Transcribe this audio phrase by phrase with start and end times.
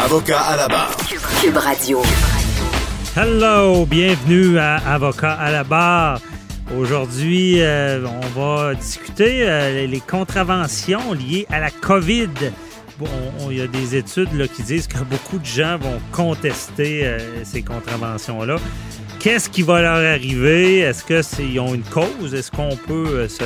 [0.00, 0.96] Avocat à la barre.
[1.40, 2.02] Cube Radio.
[3.14, 6.20] Hello, bienvenue à Avocat à la barre.
[6.76, 12.30] Aujourd'hui, euh, on va discuter euh, les contraventions liées à la COVID.
[12.98, 13.06] Bon,
[13.50, 17.44] il y a des études là, qui disent que beaucoup de gens vont contester euh,
[17.44, 18.56] ces contraventions-là.
[19.20, 20.80] Qu'est-ce qui va leur arriver?
[20.80, 22.34] Est-ce qu'ils ont une cause?
[22.34, 23.44] Est-ce qu'on peut se,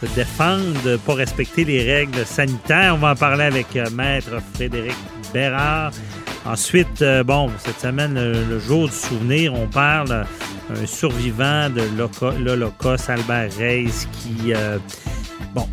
[0.00, 2.94] se, défendre pour respecter les règles sanitaires?
[2.94, 4.96] On va en parler avec Maître Frédéric
[5.32, 5.92] Bérard.
[6.46, 10.24] Ensuite, bon, cette semaine, le, jour du souvenir, on parle
[10.70, 11.82] un survivant de
[12.42, 14.52] l'Holocauste, Albert Reyes, qui
[15.54, 15.68] bon,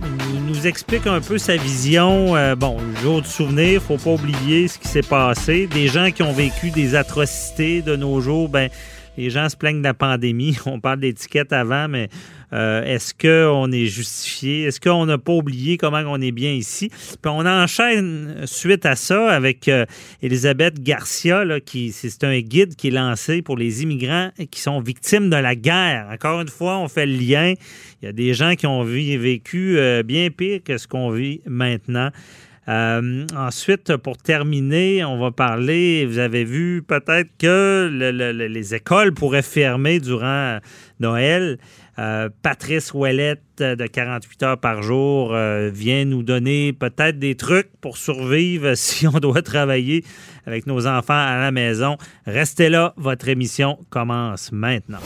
[0.45, 2.33] nous, explique un peu sa vision.
[2.57, 5.67] bon, le jour du souvenir, faut pas oublier ce qui s'est passé.
[5.67, 8.69] Des gens qui ont vécu des atrocités de nos jours, ben
[9.17, 10.57] les gens se plaignent de la pandémie.
[10.65, 12.09] On parle d'étiquette avant, mais
[12.53, 14.63] euh, est-ce qu'on est justifié?
[14.63, 16.89] Est-ce qu'on n'a pas oublié comment on est bien ici?
[16.89, 19.85] Puis on enchaîne suite à ça avec euh,
[20.21, 25.29] Elisabeth Garcia, qui c'est un guide qui est lancé pour les immigrants qui sont victimes
[25.29, 26.07] de la guerre.
[26.09, 27.53] Encore une fois, on fait le lien.
[28.01, 31.41] Il y a des gens qui ont vécu euh, bien pire que ce qu'on vit
[31.45, 32.11] maintenant.
[32.69, 39.41] Euh, ensuite, pour terminer, on va parler, vous avez vu peut-être que les écoles pourraient
[39.41, 40.59] fermer durant
[40.99, 41.57] Noël.
[41.99, 47.69] Euh, Patrice Ouellette de 48 heures par jour euh, vient nous donner peut-être des trucs
[47.81, 50.03] pour survivre si on doit travailler
[50.45, 51.97] avec nos enfants à la maison.
[52.27, 54.99] Restez là, votre émission commence maintenant.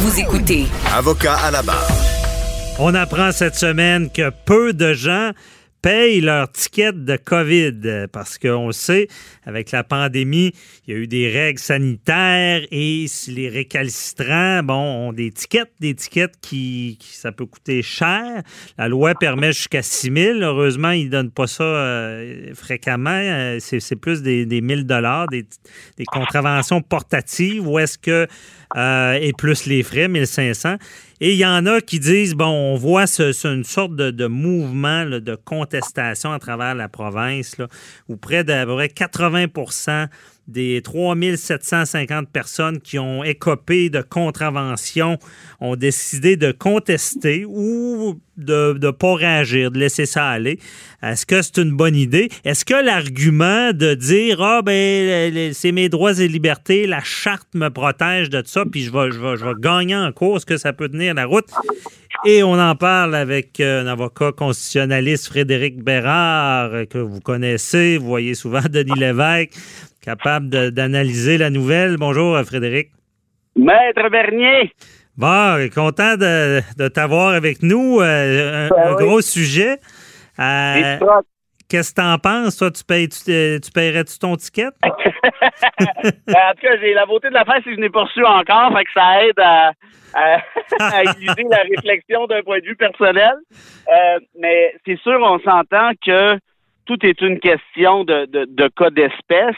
[0.00, 0.66] Vous écoutez.
[0.94, 1.88] Avocat à la barre.
[2.78, 5.32] On apprend cette semaine que peu de gens
[5.82, 9.08] payent leur ticket de COVID parce qu'on sait,
[9.44, 10.52] avec la pandémie,
[10.86, 15.94] il y a eu des règles sanitaires et les récalcitrants, bon, ont des tickets, des
[15.94, 18.42] tickets qui, ça peut coûter cher.
[18.78, 20.38] La loi permet jusqu'à 6 000.
[20.40, 23.10] Heureusement, ils ne donnent pas ça euh, fréquemment.
[23.10, 25.46] Euh, c'est plus des, des 1000 dollars, des,
[25.96, 28.26] des contraventions portatives ou est-ce que,
[28.76, 30.76] euh, et plus les frais, 1500.
[31.22, 33.04] Et il y en a qui disent, bon, on voit
[33.44, 37.56] une sorte de, mouvement de contestation à travers la province,
[38.08, 39.48] où près d'à peu près 80
[40.50, 45.18] des 3750 personnes qui ont écopé de contraventions
[45.60, 50.58] ont décidé de contester ou de ne pas réagir, de laisser ça aller.
[51.02, 52.28] Est-ce que c'est une bonne idée?
[52.44, 57.68] Est-ce que l'argument de dire Ah, ben, c'est mes droits et libertés, la charte me
[57.68, 60.56] protège de ça, puis je vais, je vais, je vais gagner en cours, est-ce que
[60.56, 61.48] ça peut tenir la route?
[62.24, 68.06] Et on en parle avec euh, un avocat constitutionnaliste, Frédéric Bérard, que vous connaissez, vous
[68.06, 69.54] voyez souvent Denis Lévesque
[70.00, 71.96] capable d'analyser la nouvelle.
[71.96, 72.90] Bonjour, euh, Frédéric.
[73.56, 74.72] Maître Bernier.
[75.16, 78.00] Bon, content de, t'avoir avec nous.
[78.00, 79.78] Euh, un, ben gros sujet.
[80.38, 80.98] Euh,
[81.70, 82.56] qu'est-ce que tu en penses?
[82.56, 84.70] Toi, tu, payes, tu, paierais-tu ton ticket?
[86.02, 88.24] Ben, en tout cas, j'ai la beauté de la fête, si je n'ai pas reçu
[88.24, 89.72] encore, fait que ça aide à,
[90.14, 90.38] à,
[90.78, 93.34] la réflexion d'un point de vue personnel.
[94.38, 96.38] mais c'est sûr, on s'entend que
[96.90, 99.54] tout est une question de, de, cas d'espèce.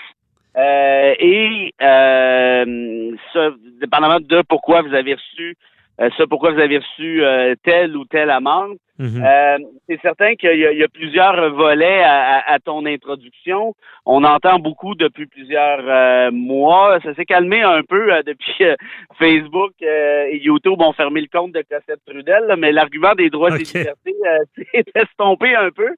[0.55, 3.49] Euh, et euh, ça,
[3.81, 5.72] dépendamment de pourquoi vous avez reçu euh,
[6.17, 8.77] ça, pourquoi vous avez reçu euh, telle ou telle amende?
[9.01, 9.59] Euh,
[9.89, 13.75] c'est certain qu'il y, a plusieurs volets à, ton introduction.
[14.07, 17.01] On entend beaucoup depuis plusieurs mois.
[17.03, 18.65] Ça s'est calmé un peu depuis
[19.19, 23.65] Facebook et YouTube ont fermé le compte de Cossette Trudel, mais l'argument des droits et
[23.65, 24.15] des libertés
[24.73, 25.93] s'est estompé un peu.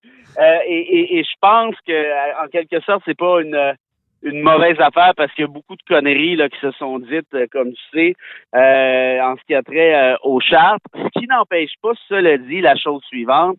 [0.66, 3.74] et, et, je pense que, en quelque sorte, c'est pas une
[4.24, 7.32] une mauvaise affaire parce qu'il y a beaucoup de conneries là, qui se sont dites,
[7.34, 8.14] euh, comme tu sais,
[8.54, 10.82] euh, en ce qui a trait euh, aux chartes.
[10.94, 13.56] Ce qui n'empêche pas, cela dit, la chose suivante,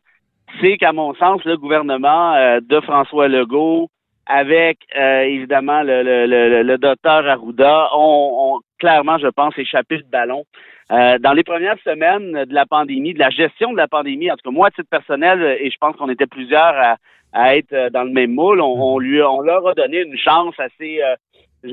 [0.60, 3.89] c'est qu'à mon sens, le gouvernement de François Legault,
[4.25, 10.45] avec évidemment le, le, le, le, docteur Arruda, ont, clairement, je pense, échappé le ballon.
[10.89, 14.50] dans les premières semaines de la pandémie, de la gestion de la pandémie, en tout
[14.50, 16.95] cas moi, à titre personnel, et je pense qu'on était plusieurs à,
[17.36, 18.62] à être euh, dans le même moule.
[18.62, 21.02] On, lui, on leur a donné une chance assez.
[21.04, 21.16] Euh,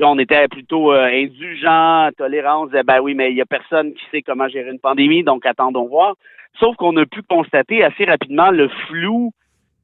[0.01, 1.07] on était plutôt euh.
[1.09, 5.23] On disait, ben oui, mais il y a personne qui sait comment gérer une pandémie,
[5.23, 6.15] donc attendons voir.
[6.59, 9.31] Sauf qu'on a pu constater assez rapidement le flou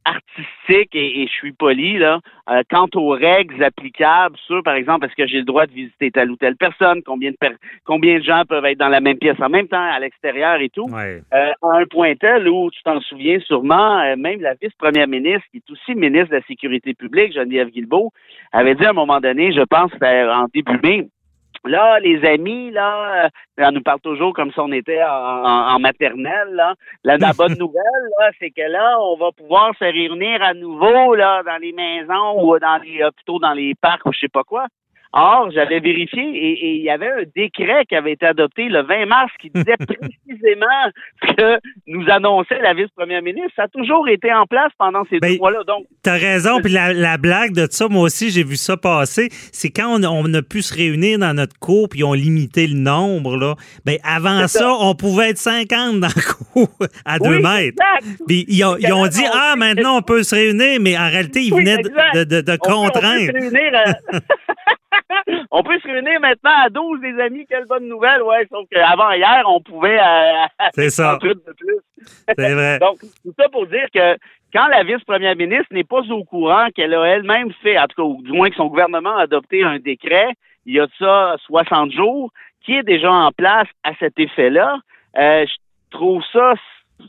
[0.06, 2.20] artistique et, je suis poli là.
[2.50, 6.10] Euh, quant aux règles applicables sur, par exemple, est-ce que j'ai le droit de visiter
[6.10, 7.38] telle ou telle personne, combien de
[7.86, 10.70] combien de gens peuvent être dans la même pièce en même temps à l'extérieur et
[10.70, 10.88] tout?
[10.90, 11.22] Ouais.
[11.34, 15.46] Euh, à un point tel où tu t'en souviens sûrement, euh, même la vice-première ministre,
[15.52, 18.12] qui est aussi ministre de la Sécurité publique, Geneviève Guilbeault,
[18.52, 21.08] avait dit à un moment donné, je pense en début mai,
[21.66, 23.30] Là, les amis, là, euh,
[23.60, 26.50] on nous parle toujours comme si on était en, maternelle.
[26.52, 26.76] Là.
[27.04, 31.44] La, bonne nouvelle, là, c'est que là, on va pouvoir se réunir à nouveau là
[31.44, 34.68] dans les maisons ou dans les hôpitaux, dans les parcs ou je sais pas quoi.
[35.12, 39.08] Or, j'avais vérifié et, il y avait un décret qui avait été adopté le 20
[39.08, 40.68] mars qui disait précisément
[41.24, 43.52] ce que nous annonçait la vice-première ministre.
[43.56, 45.64] Ça a toujours été en place pendant ces deux ben, mois-là.
[45.66, 46.62] Donc, t'as raison.
[46.62, 49.30] Puis la, blague de ça, moi aussi, j'ai vu ça passer.
[49.52, 53.36] C'est quand on, a pu se réunir dans notre cour puis on limité le nombre.
[53.36, 53.56] Là.
[53.86, 57.82] Ben, avant ça, on pouvait être 50 dans le cours à deux mètres.
[58.28, 61.78] Puis ils ont, dit ah maintenant on peut se réunir, mais en réalité ils venaient
[61.78, 63.30] de, de, de, contraindre.
[63.30, 63.96] on peut se réunir
[66.20, 67.46] maintenant à 12, les amis.
[67.48, 68.48] Quelle bonne nouvelle, ouais.
[68.52, 70.00] Sauf qu'avant hier, on pouvait.
[70.00, 71.18] Euh, C'est ça.
[71.22, 71.78] de plus.
[72.38, 72.80] C'est vrai.
[72.82, 74.18] Donc, tout ça pour dire que
[74.54, 78.04] quand la vice-première ministre n'est pas au courant qu'elle a elle-même fait, en tout cas,
[78.04, 80.30] ou du moins que son gouvernement a adopté un décret,
[80.66, 82.32] il y a de ça 60 jours,
[82.64, 84.80] qui est déjà en place à cet effet-là,
[85.18, 86.54] euh, je trouve ça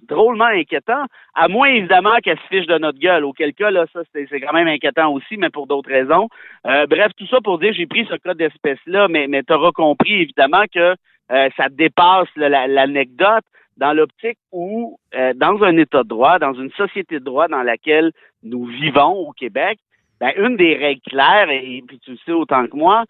[0.09, 1.05] drôlement inquiétant,
[1.35, 4.53] à moins évidemment qu'elle se fiche de notre gueule, auquel cas, là, ça, c'est quand
[4.53, 6.29] même inquiétant aussi, mais pour d'autres raisons.
[6.67, 9.73] Euh, bref, tout ça pour dire, j'ai pris ce cas d'espèce-là, mais, mais tu auras
[9.73, 10.95] compris évidemment que
[11.33, 13.45] euh, ça dépasse l'anecdote
[13.77, 17.63] dans l'optique où, euh, dans un État de droit, dans une société de droit dans
[17.63, 18.13] laquelle
[18.43, 19.79] nous vivons au Québec,
[20.21, 23.05] ben, une des règles claires, et, puis tu le sais autant que moi,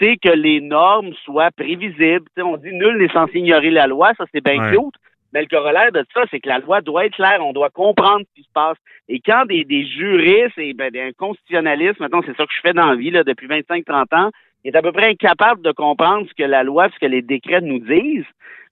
[0.00, 2.26] c'est que les normes soient prévisibles.
[2.38, 4.96] on dit nul n'est censé ignorer la loi, ça c'est bien cute,
[5.32, 8.24] mais le corollaire de ça, c'est que la loi doit être claire, on doit comprendre
[8.28, 8.76] ce qui se passe.
[9.08, 12.72] Et quand des, des juristes et ben, un constitutionnaliste, maintenant c'est ça que je fais
[12.72, 14.30] dans la vie là, depuis 25-30 ans,
[14.64, 17.60] est à peu près incapable de comprendre ce que la loi, ce que les décrets
[17.60, 18.24] nous disent,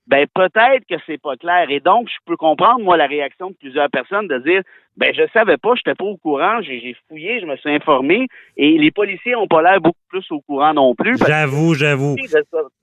[0.06, 1.66] ben peut-être que c'est pas clair.
[1.70, 4.62] Et donc, je peux comprendre, moi, la réaction de plusieurs personnes de dire
[4.96, 8.78] ben je savais pas, j'étais pas au courant, j'ai fouillé, je me suis informé, et
[8.78, 11.18] les policiers ont pas l'air beaucoup plus au courant non plus.
[11.26, 12.14] J'avoue, j'avoue.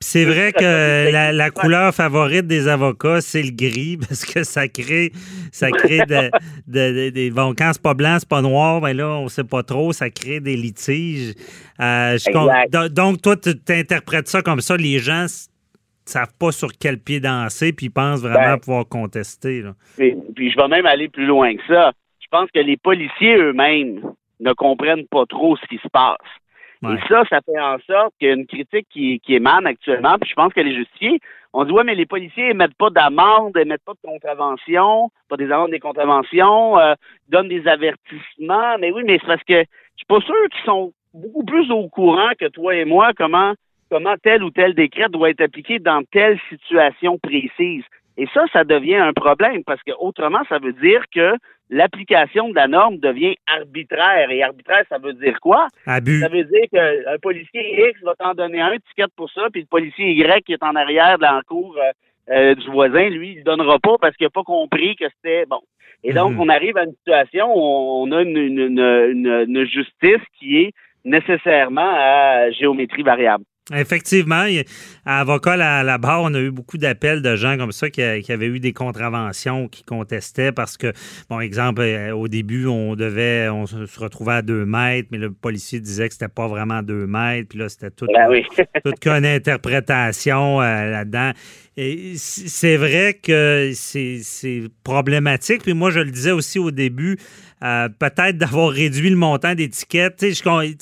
[0.02, 5.12] C'est vrai que la, couleur favorite des avocats, c'est le gris, parce que ça crée,
[5.52, 6.02] ça crée
[6.68, 9.94] des bon, quand c'est pas blanc, c'est pas noir, ben là, on sait pas trop,
[9.94, 11.34] ça crée des litiges.
[11.80, 12.18] Euh,
[12.92, 15.28] donc, toi, tu interprètes ça comme ça, les gens
[16.12, 19.64] savent pas sur quel pied danser, puis ils pensent vraiment ben, pouvoir contester.
[19.98, 21.92] Puis, je vais même aller plus loin que ça.
[22.20, 24.02] Je pense que les policiers eux-mêmes
[24.40, 26.18] ne comprennent pas trop ce qui se passe.
[26.84, 30.18] Et ça, ça fait en sorte qu'il y a une critique qui, qui émane actuellement,
[30.20, 31.20] puis je pense qu'elle est justifiée.
[31.54, 35.52] On dit, ouais, mais les policiers émettent pas d'amende, émettent pas de contravention, pas des
[35.52, 36.96] amendes, des contraventions, euh,
[37.30, 38.80] donnent des avertissements.
[38.80, 41.88] Mais oui, mais c'est parce que je suis pas sûr qu'ils sont beaucoup plus au
[41.88, 43.54] courant que toi et moi comment
[43.92, 47.84] comment tel ou tel décret doit être appliqué dans telle situation précise.
[48.18, 51.36] Et ça, ça devient un problème parce que autrement, ça veut dire que
[51.70, 54.30] l'application de la norme devient arbitraire.
[54.32, 55.68] Et arbitraire, ça veut dire quoi?
[55.86, 56.20] Abus.
[56.20, 59.68] Ça veut dire qu'un policier X va t'en donner un ticket pour ça, puis le
[59.68, 61.92] policier Y qui est en arrière la cour euh,
[62.34, 65.46] euh, du voisin, lui, il ne donnera pas parce qu'il n'a pas compris que c'était
[65.46, 65.62] bon.
[66.04, 66.42] Et donc, mhm.
[66.42, 70.74] on arrive à une situation où on a une, une justice qui est
[71.06, 73.44] nécessairement à géométrie variable.
[73.72, 74.48] Effectivement,
[75.06, 78.02] à avocat à la barre, on a eu beaucoup d'appels de gens comme ça qui,
[78.02, 80.92] avaient eu des contraventions, qui contestaient parce que,
[81.30, 85.32] bon, exemple, euh, au début, on devait, on se retrouvait à deux mètres, mais le
[85.32, 88.42] policier disait que c'était pas vraiment deux mètres, puis là, c'était tout, ben
[88.84, 91.32] toute qu'une interprétation euh, là-dedans.
[91.78, 95.62] Et c'est vrai que c'est problématique.
[95.64, 97.18] Puis moi, je le disais aussi au début,
[97.64, 100.26] euh, peut-être d'avoir réduit le montant d'étiquettes.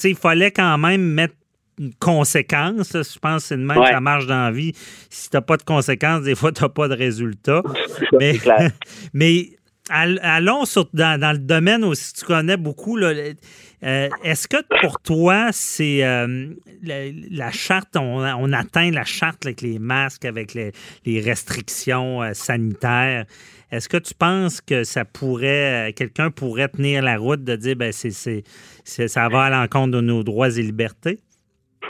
[0.03, 1.35] Il fallait quand même mettre
[1.79, 2.91] une conséquence.
[2.93, 4.73] Je pense que c'est de même que ça marche dans la vie.
[5.09, 7.63] Si tu n'as pas de conséquences, des fois, tu n'as pas de résultat.
[8.19, 8.37] mais,
[9.13, 9.49] mais
[9.89, 12.97] allons dans, le domaine aussi, tu connais beaucoup.
[12.97, 16.49] Euh, est-ce que pour toi, c'est euh,
[16.83, 23.25] la, charte, on, atteint la charte avec les masques, avec les, restrictions euh, sanitaires?
[23.71, 27.91] Est-ce que tu penses que ça pourrait, quelqu'un pourrait tenir la route de dire, ben
[27.91, 28.43] c'est,
[28.83, 31.19] ça va à l'encontre de nos droits et libertés?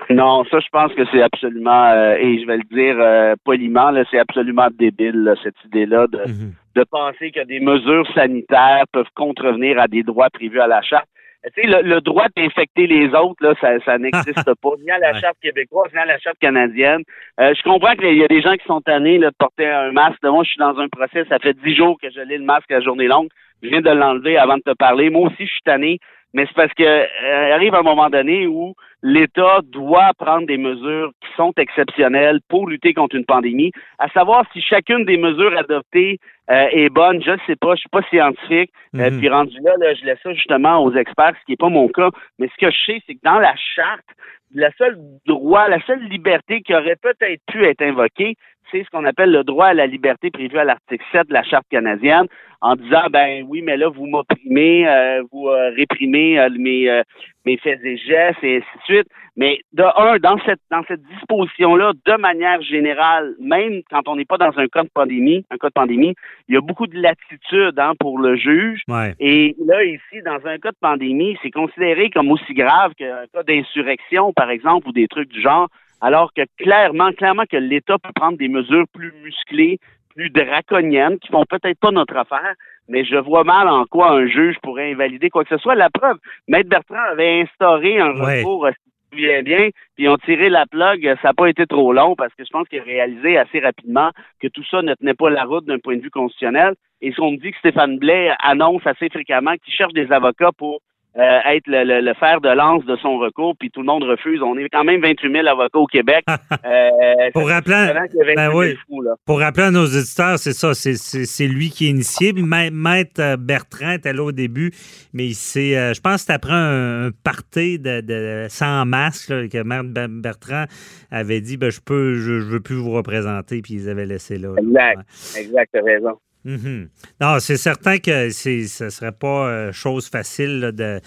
[0.09, 3.91] Non, ça, je pense que c'est absolument, euh, et je vais le dire euh, poliment,
[4.09, 6.53] c'est absolument débile, cette idée-là de, mhm.
[6.75, 11.07] de penser que des mesures sanitaires peuvent contrevenir à des droits prévus à la charte.
[11.55, 15.13] Tu sais, le, droit d'infecter les autres, là, ça, ça n'existe pas, ni à la
[15.19, 17.03] charte québécoise, ni à la charte canadienne.
[17.39, 20.21] Euh, je comprends qu'il y a des gens qui sont tannés de porter un masque.
[20.23, 22.69] Moi, je suis dans un procès, ça fait dix jours que je lis le masque
[22.71, 23.29] à la journée longue.
[23.63, 25.09] je viens de l'enlever avant de te parler.
[25.09, 25.99] Moi aussi, je suis tanné
[26.33, 31.11] mais c'est parce que euh, arrive un moment donné où l'État doit prendre des mesures
[31.21, 33.71] qui sont exceptionnelles pour lutter contre une pandémie.
[33.97, 36.19] À savoir si chacune des mesures adoptées
[36.51, 38.71] euh, est bonne, je ne sais pas, je suis pas scientifique.
[38.95, 39.19] Euh, mhm.
[39.19, 41.87] puis rendu là, là, je laisse ça justement aux experts, ce qui n'est pas mon
[41.87, 42.09] cas.
[42.37, 44.05] Mais ce que je sais, c'est que dans la charte,
[44.53, 48.35] la seule droit, la seule liberté qui aurait peut-être pu être invoquée,
[48.71, 51.43] c'est ce qu'on appelle le droit à la liberté prévu à l'article 7 de la
[51.43, 52.27] Charte canadienne,
[52.61, 57.03] en disant ben oui, mais là, vous m'opprimez, euh, vous euh, réprimez euh, mes,
[57.45, 59.07] mes faits et gestes, et ainsi de suite.
[59.37, 64.25] Mais de un, dans cette dans cette disposition-là, de manière générale, même quand on n'est
[64.25, 66.13] pas dans un cas de pandémie, un cas de pandémie,
[66.49, 68.81] il y a beaucoup de latitude hein, pour le juge.
[69.19, 73.43] Et là, ici, dans un cas de pandémie, c'est considéré comme aussi grave qu'un cas
[73.43, 75.69] d'insurrection, par exemple, ou des trucs du genre
[76.01, 79.79] alors que clairement, clairement que l'État peut prendre des mesures plus musclées,
[80.15, 82.55] plus draconiennes, qui font peut-être pas notre affaire,
[82.87, 85.75] mais je vois mal en quoi un juge pourrait invalider quoi que ce soit.
[85.75, 90.09] La preuve, Maître Bertrand avait instauré un recours, si tu te souviens bien, puis ils
[90.09, 92.79] ont tiré la plug, ça n'a pas été trop long parce que je pense qu'il
[92.79, 94.09] a réalisé assez rapidement
[94.41, 96.73] que tout ça ne tenait pas la route d'un point de vue constitutionnel.
[97.01, 100.51] Et ce qu'on me dit que Stéphane Blais annonce assez fréquemment qu'il cherche des avocats
[100.57, 100.81] pour
[101.17, 104.41] euh, être le, le, fer de lance de son recours, puis tout le monde refuse.
[104.43, 106.23] On est quand même 28 000 avocats au Québec.
[106.29, 107.93] euh, pour, rappeler,
[108.35, 108.77] ben oui,
[109.25, 112.31] pour rappeler à nos auditeurs, c'est ça, c'est lui qui est initié.
[112.33, 114.71] Maître Bertrand était là au début,
[115.11, 119.63] mais c'est, euh, je pense que c'est après un, party de, de, sans masque que
[119.63, 119.89] Maître
[120.21, 120.65] Bertrand
[121.09, 124.53] avait dit ben, je peux, je, veux plus vous représenter, puis ils avaient laissé là.
[124.57, 125.01] Exact,
[125.37, 126.19] exact, raison.
[126.49, 126.89] Mhm.
[127.21, 130.99] Non, c'est certain que ce ne serait pas euh, chose facile de,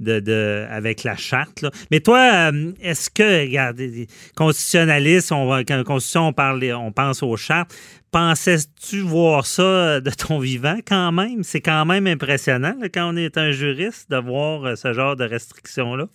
[0.00, 1.64] de, avec la charte.
[1.92, 3.80] Mais toi, euh, est-ce que, regarde,
[4.34, 7.72] constitutionnaliste, on quand Constitution, on, parle, on pense aux chartes,
[8.10, 11.44] pensais-tu voir ça euh, de ton vivant quand même?
[11.44, 16.06] C'est quand même impressionnant quand on est un juriste de voir ce genre de restrictions-là.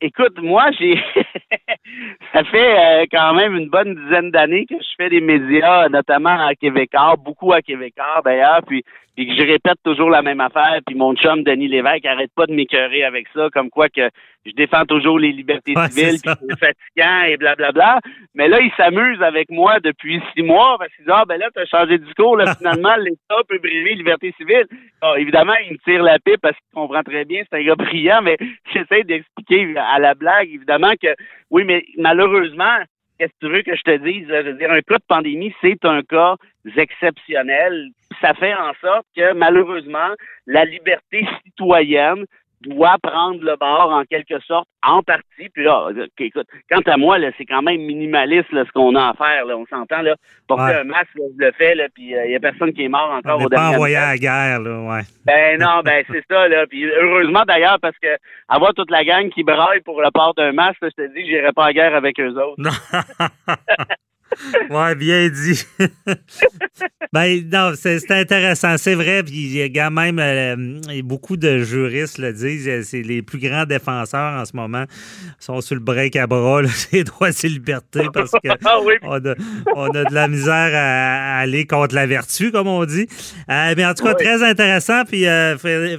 [0.00, 0.96] Écoute, moi, j'ai
[2.34, 6.46] ça fait euh, quand même une bonne dizaine d'années que je fais des médias, notamment
[6.46, 10.80] à Québécois, beaucoup à Québécois d'ailleurs, puis puis que je répète toujours la même affaire,
[10.86, 14.10] puis mon chum Denis Lévesque arrête pas de m'écœurer avec ça, comme quoi que
[14.44, 18.00] je défends toujours les libertés civiles, puis c'est fatigant et blablabla.
[18.34, 21.48] Mais là, il s'amuse avec moi depuis six mois, parce qu'il dit Ah ben là,
[21.54, 24.66] t'as changé de discours, là, finalement, l'État peut briser les libertés civiles.
[25.16, 28.20] évidemment, il me tire la pipe parce qu'il comprend très bien, c'est un gars brillant,
[28.22, 28.36] mais
[28.72, 31.14] j'essaie d'expliquer à la blague, évidemment, que
[31.50, 32.78] oui, mais malheureusement,
[33.18, 34.26] qu'est-ce que tu veux que je te dise?
[34.28, 36.36] Je veux dire, un cas de pandémie, c'est un cas
[36.76, 37.90] exceptionnel.
[38.20, 40.14] Ça fait en sorte que, malheureusement,
[40.46, 42.24] la liberté citoyenne
[42.66, 45.48] doit prendre le bord en quelque sorte, en partie.
[45.52, 49.14] Puis là, écoute, quant à moi, là, c'est quand même minimaliste ce qu'on a à
[49.14, 49.46] faire.
[49.46, 50.16] Là, on s'entend là.
[50.46, 52.88] Porter un masque, je le fais, là, puis il euh, y a personne qui est
[52.88, 55.02] mort encore on au pas envoyé à la guerre, là, ouais.
[55.24, 56.66] Ben non, ben c'est ça, là.
[56.66, 58.08] Puis heureusement d'ailleurs, parce que
[58.48, 61.52] avoir toute la gang qui braille pour le port d'un masque, je te dis, j'irai
[61.52, 62.62] pas à guerre avec eux autres.
[64.70, 65.64] ouais, bien dit.
[67.12, 68.76] ben, non, c'est intéressant.
[68.78, 69.22] C'est vrai.
[69.22, 72.68] Puis, il y a même euh, beaucoup de juristes le disent.
[72.68, 74.84] Euh, c'est les plus grands défenseurs en ce moment
[75.38, 78.78] sont sur le break à bras, c'est droits et libertés, parce qu'on ah
[79.16, 79.34] a,
[79.74, 83.06] on a de la misère à, aller contre la vertu, comme on dit.
[83.50, 85.04] Euh, mais en tout cas, très intéressant.
[85.04, 85.24] Puis,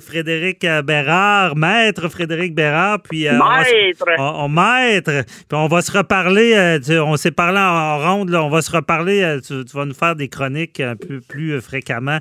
[0.02, 3.02] Frédéric Bérard, maître Frédéric Bérard.
[3.02, 4.06] Puis, maître.
[4.18, 5.24] On, maître.
[5.48, 6.80] Puis, on va se reparler.
[6.90, 9.22] on s'est parlé en ronde on va se reparler.
[9.22, 12.20] Euh, tu, vas nous faire des chroniques un peu plus euh, fréquemment.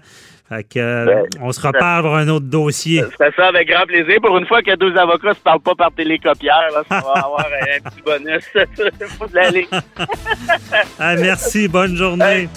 [0.48, 3.02] Fait euh, ben, on se reparle pour un autre dossier.
[3.18, 4.20] C'est ça, avec grand plaisir.
[4.20, 7.46] Pour une fois que deux avocats ne se parlent pas par télécopière, ça va avoir
[7.46, 8.44] un petit bonus.
[10.98, 12.48] ah, merci, bonne journée.